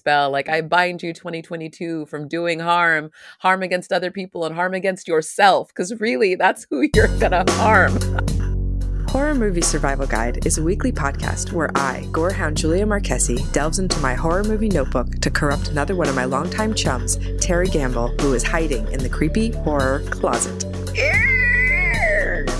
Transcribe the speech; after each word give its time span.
spell. 0.00 0.30
Like, 0.30 0.48
I 0.48 0.62
bind 0.62 1.02
you 1.02 1.12
2022 1.12 2.06
from 2.06 2.26
doing 2.26 2.58
harm, 2.58 3.10
harm 3.40 3.62
against 3.62 3.92
other 3.92 4.10
people, 4.10 4.46
and 4.46 4.54
harm 4.54 4.72
against 4.72 5.06
yourself. 5.06 5.68
Because 5.68 6.00
really, 6.00 6.34
that's 6.34 6.66
who 6.70 6.88
you're 6.94 7.08
going 7.18 7.32
to 7.32 7.44
harm. 7.52 7.98
Horror 9.10 9.34
Movie 9.34 9.60
Survival 9.60 10.06
Guide 10.06 10.46
is 10.46 10.58
a 10.58 10.62
weekly 10.62 10.92
podcast 10.92 11.52
where 11.52 11.68
I, 11.74 12.06
gorehound 12.12 12.54
Julia 12.54 12.86
Marchese, 12.86 13.44
delves 13.52 13.80
into 13.80 13.98
my 13.98 14.14
horror 14.14 14.44
movie 14.44 14.68
notebook 14.68 15.18
to 15.20 15.30
corrupt 15.30 15.68
another 15.68 15.96
one 15.96 16.08
of 16.08 16.14
my 16.14 16.24
longtime 16.24 16.74
chums, 16.74 17.18
Terry 17.40 17.66
Gamble, 17.66 18.14
who 18.20 18.34
is 18.34 18.44
hiding 18.44 18.90
in 18.92 19.00
the 19.00 19.08
creepy 19.08 19.50
horror 19.50 20.04
closet. 20.10 20.79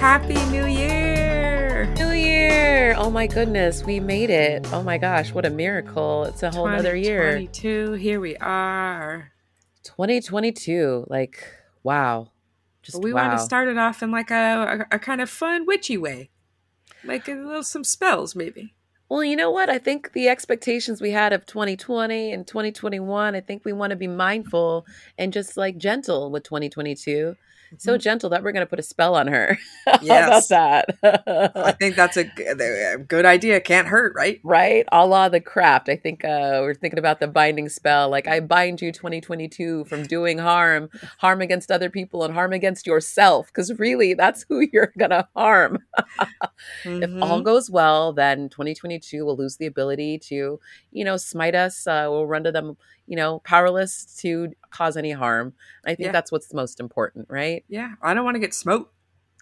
Happy 0.00 0.34
New 0.52 0.66
Year! 0.66 1.92
New 1.96 2.12
Year! 2.12 2.94
Oh 2.96 3.10
my 3.10 3.26
goodness, 3.26 3.82
we 3.82 3.98
made 3.98 4.30
it. 4.30 4.72
Oh 4.72 4.80
my 4.80 4.96
gosh, 4.96 5.32
what 5.32 5.44
a 5.44 5.50
miracle. 5.50 6.22
It's 6.22 6.44
a 6.44 6.52
whole 6.52 6.68
other 6.68 6.94
year. 6.94 7.32
2022, 7.40 7.92
here 7.94 8.20
we 8.20 8.36
are. 8.36 9.32
2022. 9.82 11.06
Like, 11.08 11.44
wow. 11.82 12.30
Just 12.80 12.98
But 12.98 13.02
we 13.02 13.12
wow. 13.12 13.26
want 13.26 13.40
to 13.40 13.44
start 13.44 13.66
it 13.66 13.76
off 13.76 14.00
in 14.00 14.12
like 14.12 14.30
a, 14.30 14.86
a, 14.92 14.96
a 14.96 14.98
kind 15.00 15.20
of 15.20 15.28
fun, 15.28 15.66
witchy 15.66 15.98
way. 15.98 16.30
Like 17.02 17.26
a 17.26 17.32
little 17.32 17.64
some 17.64 17.82
spells, 17.82 18.36
maybe. 18.36 18.74
Well, 19.08 19.24
you 19.24 19.36
know 19.36 19.50
what? 19.50 19.70
I 19.70 19.78
think 19.78 20.12
the 20.12 20.28
expectations 20.28 21.00
we 21.00 21.10
had 21.12 21.32
of 21.32 21.46
2020 21.46 22.30
and 22.32 22.46
2021, 22.46 23.34
I 23.34 23.40
think 23.40 23.64
we 23.64 23.72
want 23.72 23.90
to 23.90 23.96
be 23.96 24.06
mindful 24.06 24.86
and 25.16 25.32
just 25.32 25.56
like 25.56 25.78
gentle 25.78 26.30
with 26.30 26.42
2022. 26.44 27.34
So 27.76 27.98
gentle 27.98 28.30
that 28.30 28.42
we're 28.42 28.52
going 28.52 28.64
to 28.64 28.68
put 28.68 28.78
a 28.78 28.82
spell 28.82 29.14
on 29.14 29.26
her. 29.26 29.58
How 29.86 29.98
Yes. 30.02 30.46
about 30.50 30.84
I 31.02 31.72
think 31.72 31.96
that's 31.96 32.16
a 32.16 32.24
good 32.24 33.26
idea. 33.26 33.60
Can't 33.60 33.86
hurt, 33.88 34.14
right? 34.16 34.40
right? 34.42 34.86
A 34.90 35.04
la 35.06 35.28
the 35.28 35.40
craft. 35.40 35.90
I 35.90 35.96
think 35.96 36.24
uh, 36.24 36.60
we're 36.62 36.72
thinking 36.74 36.98
about 36.98 37.20
the 37.20 37.28
binding 37.28 37.68
spell. 37.68 38.08
Like, 38.08 38.26
I 38.26 38.40
bind 38.40 38.80
you 38.80 38.90
2022 38.90 39.84
from 39.84 40.04
doing 40.04 40.38
harm, 40.38 40.88
harm 41.18 41.42
against 41.42 41.70
other 41.70 41.90
people, 41.90 42.24
and 42.24 42.32
harm 42.32 42.54
against 42.54 42.86
yourself. 42.86 43.48
Because 43.48 43.78
really, 43.78 44.14
that's 44.14 44.46
who 44.48 44.60
you're 44.72 44.92
going 44.98 45.10
to 45.10 45.28
harm. 45.36 45.78
If 46.84 47.10
all 47.22 47.40
Mhm. 47.40 47.44
goes 47.44 47.70
well, 47.70 48.12
then 48.12 48.48
2022 48.48 48.97
will 49.24 49.36
lose 49.36 49.56
the 49.56 49.66
ability 49.66 50.18
to, 50.18 50.60
you 50.92 51.04
know, 51.04 51.16
smite 51.16 51.54
us. 51.54 51.86
Uh, 51.86 52.06
we'll 52.10 52.26
render 52.26 52.52
them, 52.52 52.76
you 53.06 53.16
know, 53.16 53.40
powerless 53.44 54.04
to 54.20 54.52
cause 54.70 54.96
any 54.96 55.12
harm. 55.12 55.54
I 55.84 55.94
think 55.94 56.06
Yeah. 56.06 56.12
that's 56.12 56.32
what's 56.32 56.52
most 56.54 56.80
important, 56.80 57.26
right? 57.28 57.64
yeah, 57.68 57.92
I 58.02 58.14
don't 58.14 58.24
want 58.24 58.36
to 58.36 58.40
get 58.40 58.54
smote. 58.54 58.90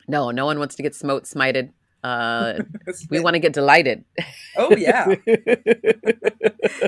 No, 0.08 0.30
no 0.30 0.46
one 0.46 0.58
wants 0.58 0.74
to 0.76 0.82
get 0.82 0.94
smote, 0.94 1.24
smited. 1.24 1.70
Uh, 2.04 2.60
we 3.10 3.18
want 3.18 3.34
to 3.34 3.40
get 3.40 3.52
delighted. 3.52 4.04
Oh 4.56 4.74
yeah. 4.76 5.16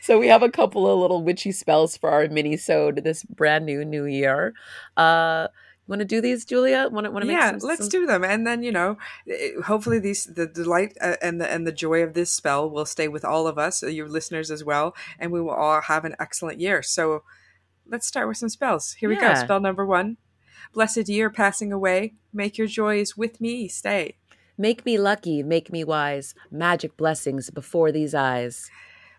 so 0.00 0.18
we 0.18 0.28
have 0.28 0.42
a 0.42 0.50
couple 0.50 0.90
of 0.90 0.98
little 0.98 1.22
witchy 1.22 1.52
spells 1.52 1.96
for 1.96 2.10
our 2.10 2.28
mini 2.28 2.56
sode 2.56 3.02
this 3.04 3.22
brand 3.24 3.66
new 3.66 3.84
new 3.84 4.04
year. 4.04 4.54
Uh, 4.96 5.48
want 5.90 6.00
to 6.00 6.06
do 6.06 6.20
these, 6.20 6.44
Julia? 6.44 6.88
Want 6.90 7.04
to 7.04 7.10
want 7.10 7.24
to 7.26 7.30
yeah, 7.30 7.58
some, 7.58 7.68
let's 7.68 7.80
some- 7.82 7.88
do 7.88 8.06
them, 8.06 8.24
and 8.24 8.46
then 8.46 8.62
you 8.62 8.72
know, 8.72 8.96
hopefully 9.64 9.98
these 9.98 10.24
the 10.24 10.46
delight 10.46 10.96
uh, 11.00 11.16
and 11.20 11.40
the 11.40 11.52
and 11.52 11.66
the 11.66 11.72
joy 11.72 12.02
of 12.02 12.14
this 12.14 12.30
spell 12.30 12.70
will 12.70 12.86
stay 12.86 13.08
with 13.08 13.24
all 13.24 13.46
of 13.46 13.58
us, 13.58 13.82
uh, 13.82 13.88
your 13.88 14.08
listeners 14.08 14.50
as 14.50 14.64
well, 14.64 14.94
and 15.18 15.32
we 15.32 15.40
will 15.40 15.50
all 15.50 15.82
have 15.82 16.04
an 16.04 16.14
excellent 16.20 16.60
year. 16.60 16.82
So, 16.82 17.24
let's 17.86 18.06
start 18.06 18.28
with 18.28 18.36
some 18.36 18.48
spells. 18.48 18.92
Here 18.92 19.08
we 19.08 19.16
go. 19.16 19.34
Spell 19.34 19.60
number 19.60 19.84
one: 19.84 20.16
Blessed 20.72 21.08
year 21.08 21.28
passing 21.28 21.72
away, 21.72 22.14
make 22.32 22.56
your 22.56 22.68
joys 22.68 23.16
with 23.16 23.40
me 23.40 23.68
stay. 23.68 24.16
Make 24.56 24.84
me 24.84 24.98
lucky, 24.98 25.42
make 25.42 25.72
me 25.72 25.84
wise. 25.84 26.34
Magic 26.50 26.96
blessings 26.96 27.50
before 27.50 27.90
these 27.90 28.14
eyes. 28.14 28.70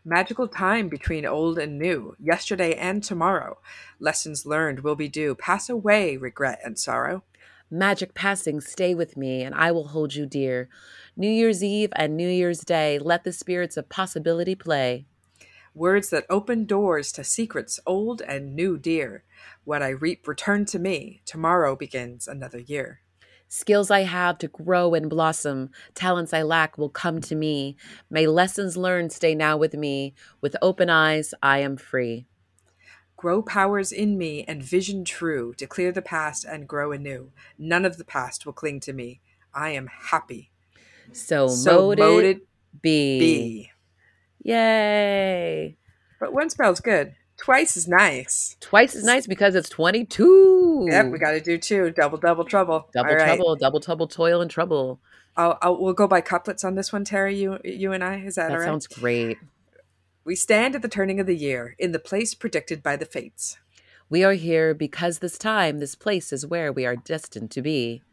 Magical 0.04 0.48
time 0.48 0.90
between 0.90 1.28
old 1.28 1.60
and 1.60 1.78
new, 1.78 2.16
yesterday 2.20 2.74
and 2.74 3.04
tomorrow. 3.04 3.60
Lessons 4.00 4.48
learned 4.48 4.80
will 4.80 4.96
be 4.96 5.08
due. 5.08 5.36
Pass 5.36 5.70
away 5.70 6.18
regret 6.18 6.60
and 6.64 6.80
sorrow. 6.80 7.24
Magic 7.70 8.16
passing, 8.16 8.62
stay 8.62 8.96
with 8.96 9.16
me, 9.16 9.44
and 9.44 9.54
I 9.54 9.72
will 9.72 9.90
hold 9.90 10.16
you 10.16 10.26
dear. 10.26 10.70
New 11.16 11.30
Year's 11.30 11.64
Eve 11.64 11.94
and 11.96 12.18
New 12.18 12.28
Year's 12.28 12.62
Day, 12.62 12.98
let 12.98 13.24
the 13.24 13.32
spirits 13.32 13.78
of 13.78 13.90
possibility 13.90 14.56
play. 14.56 15.06
Words 15.76 16.10
that 16.10 16.26
open 16.32 16.66
doors 16.66 17.12
to 17.12 17.24
secrets 17.24 17.80
old 17.86 18.24
and 18.24 18.56
new 18.56 18.80
dear. 18.80 19.24
What 19.66 19.84
I 19.84 19.90
reap 19.90 20.28
return 20.28 20.66
to 20.66 20.80
me. 20.80 21.22
Tomorrow 21.26 21.76
begins 21.76 22.28
another 22.28 22.60
year. 22.60 23.02
Skills 23.54 23.92
I 23.92 24.04
have 24.04 24.38
to 24.38 24.48
grow 24.48 24.94
and 24.94 25.10
blossom, 25.10 25.72
talents 25.94 26.32
I 26.34 26.42
lack 26.42 26.78
will 26.78 26.88
come 26.88 27.20
to 27.20 27.36
me. 27.36 27.76
May 28.10 28.26
lessons 28.26 28.78
learned 28.78 29.12
stay 29.12 29.36
now 29.36 29.58
with 29.58 29.74
me. 29.74 30.14
With 30.40 30.56
open 30.62 30.90
eyes, 30.90 31.34
I 31.44 31.58
am 31.58 31.76
free. 31.76 32.28
Grow 33.18 33.42
powers 33.42 33.92
in 33.92 34.18
me 34.18 34.46
and 34.48 34.64
vision 34.64 35.04
true 35.04 35.54
to 35.56 35.68
clear 35.68 35.92
the 35.92 36.02
past 36.02 36.46
and 36.46 36.66
grow 36.66 36.94
anew. 36.94 37.34
None 37.58 37.84
of 37.84 37.98
the 37.98 38.06
past 38.06 38.46
will 38.46 38.54
cling 38.54 38.80
to 38.80 38.94
me. 38.94 39.20
I 39.54 39.72
am 39.72 39.88
happy. 39.88 40.50
So, 41.12 41.50
So 41.50 41.88
moted, 41.88 42.00
moted 42.00 42.42
be. 42.82 43.20
be. 43.20 43.72
Yay. 44.44 45.76
But 46.22 46.32
one 46.32 46.50
spell's 46.50 46.80
good. 46.80 47.16
Twice 47.42 47.76
is 47.76 47.88
nice. 47.88 48.56
Twice 48.60 48.96
as 48.96 49.04
nice 49.04 49.26
because 49.26 49.56
it's 49.56 49.68
22. 49.70 50.88
Yep, 50.92 51.12
we 51.12 51.18
got 51.18 51.32
to 51.32 51.42
do 51.42 51.58
two. 51.58 51.90
Double, 51.90 52.20
double 52.20 52.46
trouble. 52.46 52.88
Double 52.94 53.10
All 53.10 53.16
right. 53.16 53.26
trouble, 53.26 53.56
double 53.56 53.80
trouble, 53.80 54.08
toil 54.08 54.42
and 54.42 54.52
trouble. 54.52 55.00
I'll, 55.36 55.58
I'll, 55.62 55.82
we'll 55.82 55.94
go 55.94 56.08
by 56.08 56.22
couplets 56.22 56.64
on 56.64 56.76
this 56.76 56.94
one, 56.94 57.04
Terry. 57.04 57.36
You, 57.36 57.58
you 57.64 57.94
and 57.94 58.04
I. 58.04 58.18
Is 58.18 58.36
that, 58.36 58.50
That 58.50 58.54
all 58.54 58.60
right? 58.60 58.66
sounds 58.66 58.86
great. 58.86 59.40
We 60.24 60.36
stand 60.36 60.76
at 60.76 60.84
the 60.84 60.88
turning 60.88 61.20
of 61.20 61.26
the 61.26 61.36
year 61.36 61.76
in 61.80 61.94
the 61.94 62.00
place 62.00 62.36
predicted 62.36 62.84
by 62.84 62.96
the 62.96 63.06
fates. 63.06 63.58
We 64.08 64.24
are 64.24 64.34
here 64.34 64.76
because 64.76 65.20
this 65.20 65.40
time, 65.40 65.80
this 65.80 65.96
place 65.96 66.32
is 66.32 66.46
where 66.46 66.72
we 66.72 66.86
are 66.86 66.96
destined 66.96 67.50
to 67.52 67.62
be. 67.64 68.04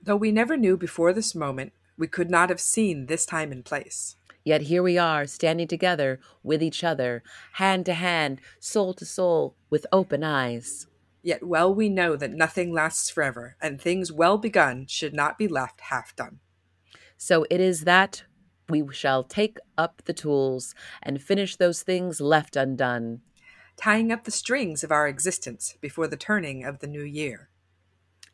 Though 0.00 0.14
we 0.16 0.30
never 0.30 0.56
knew 0.56 0.76
before 0.76 1.12
this 1.12 1.34
moment, 1.34 1.72
we 1.98 2.06
could 2.06 2.30
not 2.30 2.48
have 2.48 2.60
seen 2.60 3.06
this 3.06 3.26
time 3.26 3.50
and 3.50 3.64
place. 3.64 4.14
Yet 4.44 4.62
here 4.62 4.82
we 4.82 4.98
are, 4.98 5.26
standing 5.26 5.68
together 5.68 6.18
with 6.42 6.62
each 6.62 6.82
other, 6.82 7.22
hand 7.54 7.86
to 7.86 7.94
hand, 7.94 8.40
soul 8.58 8.92
to 8.94 9.04
soul, 9.04 9.56
with 9.70 9.86
open 9.92 10.24
eyes. 10.24 10.86
Yet 11.22 11.46
well 11.46 11.72
we 11.72 11.88
know 11.88 12.16
that 12.16 12.32
nothing 12.32 12.72
lasts 12.72 13.08
forever, 13.08 13.56
and 13.60 13.80
things 13.80 14.10
well 14.10 14.38
begun 14.38 14.86
should 14.88 15.14
not 15.14 15.38
be 15.38 15.46
left 15.46 15.82
half 15.82 16.16
done. 16.16 16.40
So 17.16 17.46
it 17.50 17.60
is 17.60 17.82
that 17.84 18.24
we 18.68 18.84
shall 18.92 19.22
take 19.22 19.58
up 19.78 20.02
the 20.06 20.12
tools 20.12 20.74
and 21.02 21.22
finish 21.22 21.56
those 21.56 21.82
things 21.82 22.20
left 22.20 22.56
undone. 22.56 23.20
Tying 23.76 24.10
up 24.10 24.24
the 24.24 24.30
strings 24.30 24.82
of 24.82 24.90
our 24.90 25.06
existence 25.06 25.76
before 25.80 26.08
the 26.08 26.16
turning 26.16 26.64
of 26.64 26.80
the 26.80 26.86
new 26.88 27.02
year. 27.02 27.48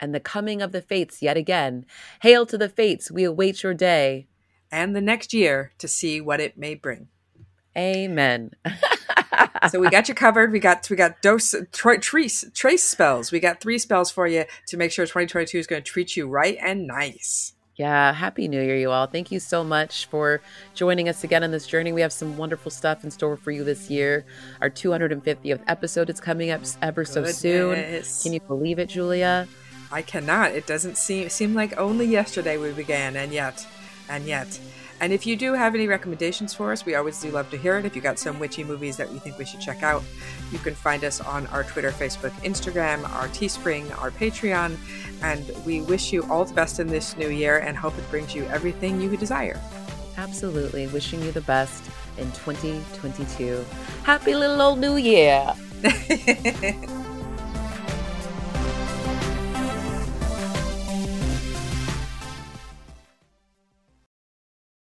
And 0.00 0.14
the 0.14 0.20
coming 0.20 0.62
of 0.62 0.72
the 0.72 0.80
fates 0.80 1.20
yet 1.20 1.36
again. 1.36 1.84
Hail 2.22 2.46
to 2.46 2.56
the 2.56 2.68
fates, 2.68 3.10
we 3.10 3.24
await 3.24 3.62
your 3.62 3.74
day. 3.74 4.28
And 4.70 4.94
the 4.94 5.00
next 5.00 5.32
year 5.32 5.72
to 5.78 5.88
see 5.88 6.20
what 6.20 6.40
it 6.40 6.58
may 6.58 6.74
bring. 6.74 7.08
Amen. 7.76 8.50
So 9.70 9.80
we 9.80 9.90
got 9.90 10.08
you 10.08 10.14
covered. 10.14 10.52
We 10.52 10.60
got 10.60 10.88
we 10.88 10.96
got 10.96 11.20
dose 11.20 11.54
tra- 11.72 12.00
trace 12.00 12.44
trace 12.54 12.84
spells. 12.84 13.32
We 13.32 13.40
got 13.40 13.60
three 13.60 13.78
spells 13.78 14.10
for 14.10 14.26
you 14.26 14.44
to 14.66 14.76
make 14.76 14.92
sure 14.92 15.04
2022 15.04 15.58
is 15.58 15.66
going 15.66 15.82
to 15.82 15.90
treat 15.90 16.16
you 16.16 16.28
right 16.28 16.56
and 16.60 16.86
nice. 16.86 17.54
Yeah, 17.76 18.12
happy 18.12 18.48
new 18.48 18.60
year, 18.60 18.76
you 18.76 18.90
all. 18.90 19.06
Thank 19.06 19.30
you 19.30 19.38
so 19.38 19.62
much 19.62 20.06
for 20.06 20.40
joining 20.74 21.08
us 21.08 21.22
again 21.22 21.44
on 21.44 21.52
this 21.52 21.64
journey. 21.64 21.92
We 21.92 22.00
have 22.00 22.12
some 22.12 22.36
wonderful 22.36 22.72
stuff 22.72 23.04
in 23.04 23.10
store 23.12 23.36
for 23.36 23.52
you 23.52 23.62
this 23.62 23.88
year. 23.88 24.26
Our 24.60 24.68
250th 24.68 25.60
episode 25.68 26.10
is 26.10 26.20
coming 26.20 26.50
up 26.50 26.62
ever 26.82 27.04
so 27.04 27.24
soon. 27.26 28.02
Can 28.22 28.32
you 28.32 28.40
believe 28.40 28.80
it, 28.80 28.88
Julia? 28.88 29.46
I 29.92 30.02
cannot. 30.02 30.52
It 30.52 30.66
doesn't 30.66 30.98
seem 30.98 31.28
seem 31.28 31.54
like 31.54 31.78
only 31.78 32.06
yesterday 32.06 32.58
we 32.58 32.72
began, 32.72 33.16
and 33.16 33.32
yet, 33.32 33.64
and 34.08 34.24
yet. 34.24 34.58
And 35.00 35.12
if 35.12 35.26
you 35.26 35.36
do 35.36 35.52
have 35.54 35.74
any 35.74 35.86
recommendations 35.86 36.52
for 36.52 36.72
us, 36.72 36.84
we 36.84 36.96
always 36.96 37.20
do 37.20 37.30
love 37.30 37.50
to 37.50 37.56
hear 37.56 37.78
it. 37.78 37.84
If 37.84 37.94
you 37.94 38.02
got 38.02 38.18
some 38.18 38.40
witchy 38.40 38.64
movies 38.64 38.96
that 38.96 39.12
you 39.12 39.20
think 39.20 39.38
we 39.38 39.44
should 39.44 39.60
check 39.60 39.82
out, 39.82 40.02
you 40.50 40.58
can 40.58 40.74
find 40.74 41.04
us 41.04 41.20
on 41.20 41.46
our 41.48 41.62
Twitter, 41.62 41.92
Facebook, 41.92 42.32
Instagram, 42.42 43.08
our 43.14 43.28
Teespring, 43.28 43.96
our 44.00 44.10
Patreon, 44.10 44.76
and 45.22 45.52
we 45.64 45.82
wish 45.82 46.12
you 46.12 46.24
all 46.24 46.44
the 46.44 46.54
best 46.54 46.80
in 46.80 46.88
this 46.88 47.16
new 47.16 47.28
year 47.28 47.58
and 47.58 47.76
hope 47.76 47.96
it 47.96 48.10
brings 48.10 48.34
you 48.34 48.44
everything 48.46 49.00
you 49.00 49.16
desire. 49.16 49.60
Absolutely. 50.16 50.88
Wishing 50.88 51.22
you 51.22 51.30
the 51.30 51.42
best. 51.42 51.84
in 52.18 52.26
2022. 52.32 53.64
Happy 54.02 54.34
little 54.34 54.60
old 54.60 54.80
new 54.80 54.96
year. 54.96 55.54